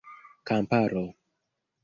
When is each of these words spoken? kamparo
kamparo 0.47 1.05